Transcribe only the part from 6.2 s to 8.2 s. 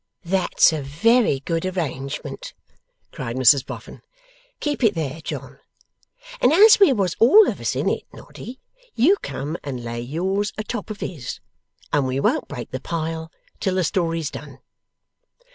And as we was all of us in it,